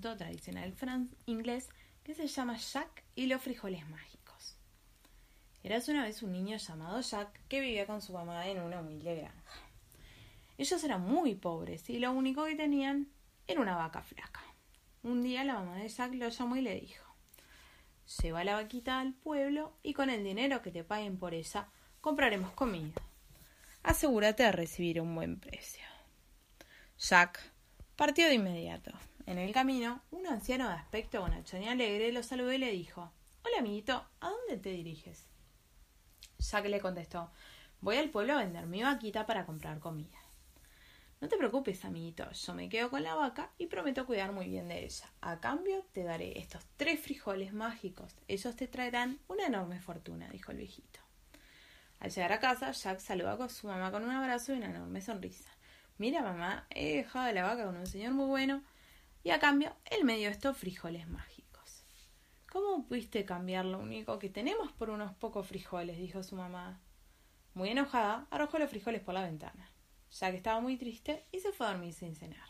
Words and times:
Tradicional 0.00 0.74
inglés 1.26 1.68
que 2.04 2.14
se 2.14 2.26
llama 2.26 2.56
Jack 2.56 3.04
y 3.14 3.26
los 3.26 3.42
frijoles 3.42 3.88
mágicos. 3.88 4.56
Eras 5.62 5.88
una 5.88 6.04
vez 6.04 6.22
un 6.22 6.32
niño 6.32 6.56
llamado 6.56 7.00
Jack 7.00 7.40
que 7.48 7.60
vivía 7.60 7.86
con 7.86 8.00
su 8.00 8.12
mamá 8.12 8.46
en 8.46 8.60
una 8.60 8.80
humilde 8.80 9.16
granja. 9.16 9.60
Ellos 10.58 10.84
eran 10.84 11.02
muy 11.02 11.34
pobres 11.34 11.90
y 11.90 11.98
lo 11.98 12.12
único 12.12 12.44
que 12.44 12.54
tenían 12.54 13.08
era 13.46 13.60
una 13.60 13.76
vaca 13.76 14.02
flaca. 14.02 14.42
Un 15.02 15.22
día 15.22 15.44
la 15.44 15.54
mamá 15.54 15.76
de 15.76 15.88
Jack 15.88 16.14
lo 16.14 16.28
llamó 16.28 16.56
y 16.56 16.62
le 16.62 16.80
dijo 16.80 17.04
Lleva 18.22 18.44
la 18.44 18.54
vaquita 18.54 19.00
al 19.00 19.14
pueblo 19.14 19.76
y 19.82 19.92
con 19.92 20.10
el 20.10 20.22
dinero 20.22 20.62
que 20.62 20.70
te 20.70 20.84
paguen 20.84 21.18
por 21.18 21.34
ella 21.34 21.68
compraremos 22.00 22.52
comida. 22.52 23.02
Asegúrate 23.82 24.44
de 24.44 24.52
recibir 24.52 25.00
un 25.00 25.14
buen 25.14 25.40
precio. 25.40 25.82
Jack 26.98 27.40
partió 27.96 28.26
de 28.26 28.34
inmediato. 28.34 28.92
En 29.26 29.38
el 29.38 29.52
camino, 29.52 30.02
un 30.12 30.24
anciano 30.28 30.68
de 30.68 30.74
aspecto 30.74 31.20
bonachón 31.20 31.60
y 31.60 31.68
alegre 31.68 32.12
lo 32.12 32.22
saludó 32.22 32.52
y 32.52 32.58
le 32.58 32.70
dijo 32.70 33.10
Hola 33.42 33.58
amiguito, 33.58 34.06
¿a 34.20 34.30
dónde 34.30 34.56
te 34.56 34.70
diriges? 34.70 35.26
Jack 36.38 36.66
le 36.66 36.80
contestó 36.80 37.32
Voy 37.80 37.96
al 37.96 38.10
pueblo 38.10 38.34
a 38.34 38.38
vender 38.38 38.66
mi 38.66 38.84
vaquita 38.84 39.26
para 39.26 39.44
comprar 39.44 39.80
comida. 39.80 40.16
No 41.20 41.26
te 41.28 41.36
preocupes, 41.36 41.84
amiguito, 41.84 42.30
yo 42.30 42.54
me 42.54 42.68
quedo 42.68 42.88
con 42.88 43.02
la 43.02 43.16
vaca 43.16 43.50
y 43.58 43.66
prometo 43.66 44.06
cuidar 44.06 44.30
muy 44.30 44.46
bien 44.46 44.68
de 44.68 44.84
ella. 44.84 45.10
A 45.20 45.40
cambio, 45.40 45.84
te 45.90 46.04
daré 46.04 46.38
estos 46.38 46.64
tres 46.76 47.00
frijoles 47.00 47.52
mágicos. 47.52 48.14
Ellos 48.28 48.54
te 48.54 48.68
traerán 48.68 49.18
una 49.26 49.46
enorme 49.46 49.80
fortuna, 49.80 50.28
dijo 50.28 50.52
el 50.52 50.58
viejito. 50.58 51.00
Al 51.98 52.12
llegar 52.12 52.32
a 52.32 52.38
casa, 52.38 52.70
Jack 52.70 53.00
saludó 53.00 53.42
a 53.42 53.48
su 53.48 53.66
mamá 53.66 53.90
con 53.90 54.04
un 54.04 54.10
abrazo 54.10 54.54
y 54.54 54.58
una 54.58 54.70
enorme 54.70 55.00
sonrisa. 55.00 55.50
Mira, 55.98 56.22
mamá, 56.22 56.68
he 56.70 56.98
dejado 56.98 57.32
la 57.32 57.42
vaca 57.42 57.64
con 57.64 57.76
un 57.76 57.86
señor 57.88 58.12
muy 58.12 58.26
bueno 58.26 58.62
y 59.26 59.32
a 59.32 59.40
cambio 59.40 59.74
él 59.86 60.04
me 60.04 60.18
dio 60.18 60.30
estos 60.30 60.56
frijoles 60.56 61.08
mágicos. 61.08 61.82
¿Cómo 62.48 62.86
pudiste 62.86 63.24
cambiar 63.24 63.64
lo 63.64 63.80
único 63.80 64.20
que 64.20 64.28
tenemos 64.28 64.70
por 64.70 64.88
unos 64.88 65.16
pocos 65.16 65.48
frijoles? 65.48 65.98
dijo 65.98 66.22
su 66.22 66.36
mamá. 66.36 66.80
Muy 67.52 67.70
enojada, 67.70 68.28
arrojó 68.30 68.60
los 68.60 68.70
frijoles 68.70 69.00
por 69.02 69.14
la 69.14 69.24
ventana. 69.24 69.72
Jack 70.12 70.34
estaba 70.34 70.60
muy 70.60 70.76
triste 70.76 71.24
y 71.32 71.40
se 71.40 71.50
fue 71.50 71.66
a 71.66 71.70
dormir 71.70 71.92
sin 71.92 72.14
cenar. 72.14 72.48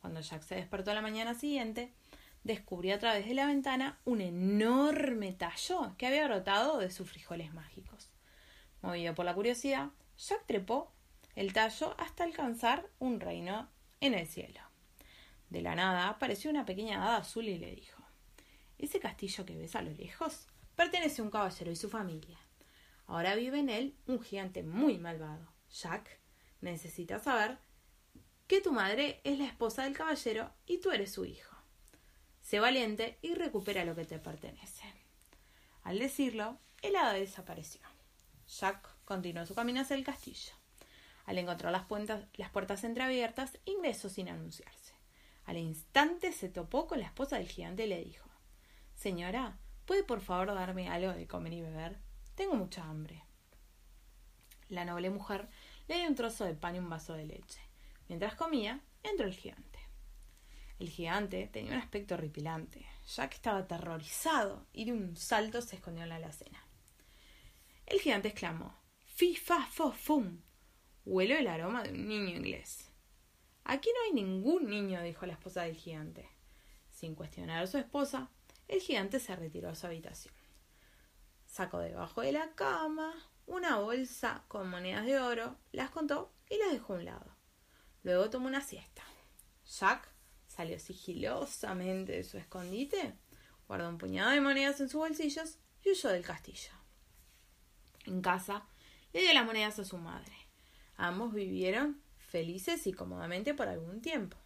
Cuando 0.00 0.22
Jack 0.22 0.40
se 0.40 0.54
despertó 0.54 0.92
a 0.92 0.94
la 0.94 1.02
mañana 1.02 1.34
siguiente, 1.34 1.92
descubrió 2.42 2.94
a 2.94 2.98
través 2.98 3.26
de 3.26 3.34
la 3.34 3.44
ventana 3.44 4.00
un 4.06 4.22
enorme 4.22 5.34
tallo 5.34 5.94
que 5.98 6.06
había 6.06 6.26
brotado 6.26 6.78
de 6.78 6.90
sus 6.90 7.10
frijoles 7.10 7.52
mágicos. 7.52 8.10
Movido 8.80 9.14
por 9.14 9.26
la 9.26 9.34
curiosidad, 9.34 9.90
Jack 10.16 10.46
trepó 10.46 10.90
el 11.34 11.52
tallo 11.52 11.94
hasta 11.98 12.24
alcanzar 12.24 12.88
un 12.98 13.20
reino 13.20 13.68
en 14.00 14.14
el 14.14 14.26
cielo. 14.26 14.71
De 15.52 15.60
la 15.60 15.74
nada 15.74 16.08
apareció 16.08 16.50
una 16.50 16.64
pequeña 16.64 17.04
hada 17.04 17.18
azul 17.18 17.46
y 17.46 17.58
le 17.58 17.74
dijo 17.74 18.02
Ese 18.78 19.00
castillo 19.00 19.44
que 19.44 19.54
ves 19.54 19.76
a 19.76 19.82
lo 19.82 19.90
lejos 19.90 20.46
pertenece 20.76 21.20
a 21.20 21.24
un 21.26 21.30
caballero 21.30 21.70
y 21.70 21.76
su 21.76 21.90
familia. 21.90 22.38
Ahora 23.06 23.34
vive 23.34 23.58
en 23.58 23.68
él 23.68 23.94
un 24.06 24.22
gigante 24.22 24.62
muy 24.62 24.96
malvado. 24.96 25.52
Jack 25.70 26.08
necesitas 26.62 27.24
saber 27.24 27.58
que 28.46 28.62
tu 28.62 28.72
madre 28.72 29.20
es 29.24 29.38
la 29.38 29.44
esposa 29.44 29.82
del 29.82 29.94
caballero 29.94 30.50
y 30.64 30.78
tú 30.78 30.90
eres 30.90 31.12
su 31.12 31.26
hijo. 31.26 31.54
Sé 32.40 32.58
valiente 32.58 33.18
y 33.20 33.34
recupera 33.34 33.84
lo 33.84 33.94
que 33.94 34.06
te 34.06 34.18
pertenece. 34.18 34.84
Al 35.82 35.98
decirlo, 35.98 36.56
el 36.80 36.96
hada 36.96 37.12
desapareció. 37.12 37.82
Jack 38.48 38.88
continuó 39.04 39.44
su 39.44 39.54
camino 39.54 39.82
hacia 39.82 39.96
el 39.96 40.04
castillo. 40.04 40.54
Al 41.26 41.36
encontrar 41.36 41.72
las, 41.72 41.84
las 42.38 42.50
puertas 42.50 42.84
entreabiertas, 42.84 43.58
ingresó 43.66 44.08
sin 44.08 44.30
anunciarse. 44.30 44.81
Al 45.52 45.58
instante 45.58 46.32
se 46.32 46.48
topó 46.48 46.86
con 46.86 46.98
la 46.98 47.04
esposa 47.04 47.36
del 47.36 47.46
gigante 47.46 47.84
y 47.84 47.86
le 47.86 48.02
dijo 48.02 48.26
Señora, 48.94 49.58
¿puede 49.84 50.02
por 50.02 50.22
favor 50.22 50.46
darme 50.54 50.88
algo 50.88 51.12
de 51.12 51.26
comer 51.26 51.52
y 51.52 51.60
beber? 51.60 51.98
Tengo 52.34 52.54
mucha 52.54 52.82
hambre. 52.84 53.22
La 54.70 54.86
noble 54.86 55.10
mujer 55.10 55.50
le 55.88 55.98
dio 55.98 56.08
un 56.08 56.14
trozo 56.14 56.46
de 56.46 56.54
pan 56.54 56.76
y 56.76 56.78
un 56.78 56.88
vaso 56.88 57.12
de 57.12 57.26
leche. 57.26 57.60
Mientras 58.08 58.34
comía, 58.34 58.80
entró 59.02 59.26
el 59.26 59.34
gigante. 59.34 59.78
El 60.78 60.88
gigante 60.88 61.46
tenía 61.48 61.72
un 61.72 61.80
aspecto 61.80 62.14
horripilante. 62.14 62.86
Jack 63.14 63.34
estaba 63.34 63.58
aterrorizado 63.58 64.66
y 64.72 64.86
de 64.86 64.92
un 64.92 65.16
salto 65.16 65.60
se 65.60 65.76
escondió 65.76 66.04
en 66.04 66.08
la 66.08 66.16
alacena. 66.16 66.66
El 67.84 68.00
gigante 68.00 68.28
exclamó: 68.28 68.74
Fi, 69.04 69.36
fa, 69.36 69.66
fo, 69.66 69.92
fum. 69.92 70.40
Huelo 71.04 71.34
el 71.34 71.46
aroma 71.46 71.82
de 71.82 71.90
un 71.90 72.08
niño 72.08 72.34
inglés. 72.34 72.91
Aquí 73.64 73.90
no 73.94 74.02
hay 74.04 74.12
ningún 74.12 74.68
niño, 74.68 75.02
dijo 75.02 75.26
la 75.26 75.34
esposa 75.34 75.62
del 75.62 75.76
gigante. 75.76 76.28
Sin 76.90 77.14
cuestionar 77.14 77.62
a 77.62 77.66
su 77.66 77.78
esposa, 77.78 78.30
el 78.68 78.80
gigante 78.80 79.20
se 79.20 79.36
retiró 79.36 79.70
a 79.70 79.74
su 79.74 79.86
habitación. 79.86 80.34
Sacó 81.46 81.78
debajo 81.78 82.22
de 82.22 82.32
la 82.32 82.54
cama 82.54 83.14
una 83.46 83.78
bolsa 83.78 84.44
con 84.48 84.70
monedas 84.70 85.04
de 85.04 85.18
oro, 85.18 85.56
las 85.72 85.90
contó 85.90 86.32
y 86.48 86.56
las 86.58 86.72
dejó 86.72 86.94
a 86.94 86.96
un 86.96 87.04
lado. 87.04 87.36
Luego 88.02 88.30
tomó 88.30 88.46
una 88.46 88.60
siesta. 88.60 89.02
Jack 89.64 90.08
salió 90.46 90.78
sigilosamente 90.78 92.12
de 92.12 92.24
su 92.24 92.38
escondite, 92.38 93.14
guardó 93.68 93.88
un 93.88 93.98
puñado 93.98 94.30
de 94.30 94.40
monedas 94.40 94.80
en 94.80 94.88
sus 94.88 95.00
bolsillos 95.00 95.58
y 95.84 95.90
huyó 95.90 96.10
del 96.10 96.24
castillo. 96.24 96.72
En 98.06 98.20
casa, 98.20 98.66
le 99.12 99.20
dio 99.20 99.32
las 99.34 99.44
monedas 99.46 99.78
a 99.78 99.84
su 99.84 99.98
madre. 99.98 100.34
Ambos 100.96 101.32
vivieron 101.32 102.02
felices 102.32 102.86
y 102.86 102.94
cómodamente 102.94 103.52
por 103.52 103.68
algún 103.68 104.00
tiempo. 104.00 104.38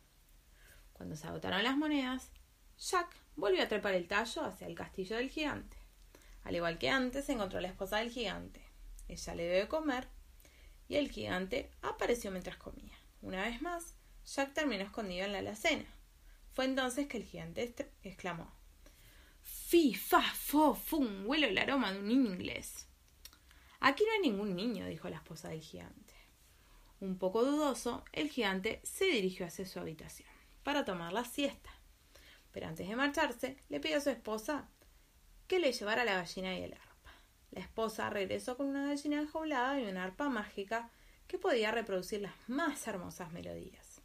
Cuando 0.92 1.14
se 1.14 1.28
agotaron 1.28 1.62
las 1.62 1.76
monedas, 1.76 2.32
Jack 2.78 3.08
volvió 3.36 3.62
a 3.62 3.68
trepar 3.68 3.94
el 3.94 4.08
tallo 4.08 4.44
hacia 4.44 4.66
el 4.66 4.74
castillo 4.74 5.16
del 5.16 5.30
gigante. 5.30 5.76
Al 6.42 6.56
igual 6.56 6.78
que 6.78 6.90
antes, 6.90 7.28
encontró 7.28 7.60
a 7.60 7.62
la 7.62 7.68
esposa 7.68 7.98
del 7.98 8.10
gigante. 8.10 8.60
Ella 9.06 9.34
le 9.36 9.44
dio 9.44 9.60
de 9.60 9.68
comer 9.68 10.08
y 10.88 10.96
el 10.96 11.10
gigante 11.10 11.70
apareció 11.80 12.32
mientras 12.32 12.56
comía. 12.56 12.98
Una 13.22 13.42
vez 13.42 13.62
más, 13.62 13.94
Jack 14.26 14.52
terminó 14.52 14.82
escondido 14.82 15.24
en 15.24 15.32
la 15.32 15.38
alacena. 15.38 15.86
Fue 16.54 16.64
entonces 16.64 17.06
que 17.06 17.18
el 17.18 17.24
gigante 17.24 17.72
exclamó 18.02 18.52
Fi, 19.42 19.94
fa, 19.94 20.22
fo, 20.22 20.74
fum, 20.74 21.24
huelo 21.24 21.46
el 21.46 21.58
aroma 21.58 21.92
de 21.92 22.00
un 22.00 22.08
niño 22.08 22.32
inglés. 22.32 22.88
Aquí 23.78 24.02
no 24.04 24.12
hay 24.12 24.30
ningún 24.30 24.56
niño, 24.56 24.86
dijo 24.86 25.08
la 25.08 25.16
esposa 25.16 25.50
del 25.50 25.60
gigante. 25.60 26.15
Un 27.00 27.18
poco 27.18 27.44
dudoso, 27.44 28.04
el 28.12 28.30
gigante 28.30 28.80
se 28.82 29.04
dirigió 29.04 29.46
hacia 29.46 29.66
su 29.66 29.78
habitación 29.78 30.28
para 30.62 30.84
tomar 30.84 31.12
la 31.12 31.24
siesta. 31.24 31.70
Pero 32.52 32.68
antes 32.68 32.88
de 32.88 32.96
marcharse, 32.96 33.58
le 33.68 33.80
pidió 33.80 33.98
a 33.98 34.00
su 34.00 34.10
esposa 34.10 34.68
que 35.46 35.60
le 35.60 35.72
llevara 35.72 36.04
la 36.04 36.14
gallina 36.14 36.56
y 36.56 36.62
el 36.62 36.72
arpa. 36.72 37.12
La 37.50 37.60
esposa 37.60 38.08
regresó 38.08 38.56
con 38.56 38.66
una 38.66 38.88
gallina 38.88 39.20
enjaulada 39.20 39.78
y 39.78 39.84
una 39.84 40.04
arpa 40.04 40.28
mágica 40.28 40.90
que 41.26 41.38
podía 41.38 41.70
reproducir 41.70 42.22
las 42.22 42.34
más 42.46 42.86
hermosas 42.86 43.30
melodías. 43.32 44.00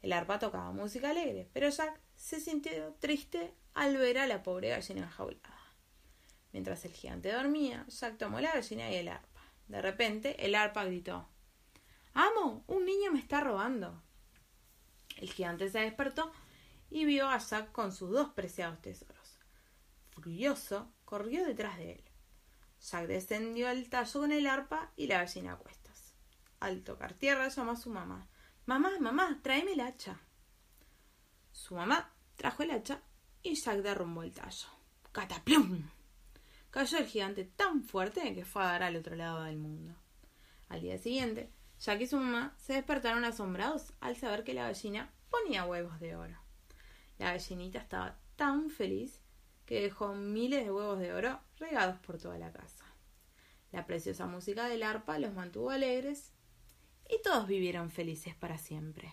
El 0.00 0.12
arpa 0.12 0.38
tocaba 0.38 0.70
música 0.70 1.10
alegre, 1.10 1.48
pero 1.52 1.68
Jack 1.70 2.00
se 2.14 2.40
sintió 2.40 2.92
triste 3.00 3.52
al 3.74 3.96
ver 3.96 4.18
a 4.18 4.26
la 4.26 4.42
pobre 4.42 4.68
gallina 4.68 5.02
enjaulada. 5.02 5.74
Mientras 6.52 6.84
el 6.84 6.92
gigante 6.92 7.32
dormía, 7.32 7.84
Jack 7.88 8.16
tomó 8.16 8.40
la 8.40 8.52
gallina 8.52 8.90
y 8.92 8.94
el 8.94 9.08
arpa. 9.08 9.42
De 9.66 9.82
repente, 9.82 10.44
el 10.44 10.54
arpa 10.54 10.84
gritó 10.84 11.28
Amo, 12.14 12.64
un 12.68 12.84
niño 12.84 13.10
me 13.12 13.18
está 13.18 13.40
robando. 13.40 14.00
El 15.16 15.30
gigante 15.30 15.68
se 15.68 15.80
despertó 15.80 16.32
y 16.90 17.04
vio 17.04 17.28
a 17.28 17.38
Jack 17.38 17.72
con 17.72 17.92
sus 17.92 18.10
dos 18.10 18.30
preciados 18.30 18.80
tesoros. 18.80 19.38
Furioso, 20.10 20.92
corrió 21.04 21.44
detrás 21.44 21.76
de 21.76 21.92
él. 21.92 22.04
Jack 22.80 23.06
descendió 23.08 23.68
al 23.68 23.88
tallo 23.88 24.20
con 24.20 24.30
el 24.30 24.46
arpa 24.46 24.92
y 24.96 25.08
la 25.08 25.18
gallina 25.18 25.54
a 25.54 25.56
cuestas. 25.56 26.14
Al 26.60 26.84
tocar 26.84 27.14
tierra 27.14 27.48
llamó 27.48 27.72
a 27.72 27.76
su 27.76 27.90
mamá. 27.90 28.28
Mamá, 28.66 28.92
mamá, 29.00 29.40
tráeme 29.42 29.72
el 29.72 29.80
hacha. 29.80 30.20
Su 31.50 31.74
mamá 31.74 32.12
trajo 32.36 32.62
el 32.62 32.70
hacha 32.70 33.02
y 33.42 33.56
Jack 33.56 33.78
derrumbó 33.78 34.22
el 34.22 34.32
tallo. 34.32 34.68
¡Cataplum! 35.10 35.88
Cayó 36.70 36.98
el 36.98 37.06
gigante 37.06 37.44
tan 37.44 37.82
fuerte 37.82 38.34
que 38.34 38.44
fue 38.44 38.62
a 38.62 38.66
dar 38.66 38.82
al 38.84 38.96
otro 38.96 39.16
lado 39.16 39.42
del 39.42 39.56
mundo. 39.56 39.94
Al 40.68 40.80
día 40.80 40.98
siguiente, 40.98 41.52
Jack 41.80 42.00
y 42.00 42.06
su 42.06 42.16
mamá 42.16 42.54
se 42.56 42.74
despertaron 42.74 43.24
asombrados 43.24 43.92
al 44.00 44.16
saber 44.16 44.44
que 44.44 44.54
la 44.54 44.64
gallina 44.64 45.12
ponía 45.30 45.64
huevos 45.64 46.00
de 46.00 46.16
oro. 46.16 46.38
La 47.18 47.32
gallinita 47.32 47.78
estaba 47.78 48.18
tan 48.36 48.70
feliz 48.70 49.20
que 49.66 49.80
dejó 49.80 50.14
miles 50.14 50.64
de 50.64 50.72
huevos 50.72 50.98
de 50.98 51.12
oro 51.12 51.40
regados 51.58 51.98
por 52.00 52.18
toda 52.18 52.38
la 52.38 52.52
casa. 52.52 52.84
La 53.72 53.86
preciosa 53.86 54.26
música 54.26 54.68
del 54.68 54.82
arpa 54.82 55.18
los 55.18 55.34
mantuvo 55.34 55.70
alegres 55.70 56.32
y 57.08 57.20
todos 57.22 57.46
vivieron 57.46 57.90
felices 57.90 58.34
para 58.34 58.58
siempre. 58.58 59.12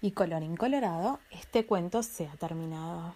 Y 0.00 0.12
colorín 0.12 0.56
colorado, 0.56 1.20
este 1.30 1.66
cuento 1.66 2.02
se 2.02 2.26
ha 2.26 2.36
terminado. 2.36 3.14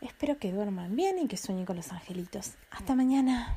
Espero 0.00 0.38
que 0.38 0.52
duerman 0.52 0.94
bien 0.96 1.18
y 1.18 1.28
que 1.28 1.36
sueñen 1.36 1.64
con 1.64 1.76
los 1.76 1.90
angelitos. 1.92 2.54
Hasta 2.70 2.94
mañana. 2.94 3.56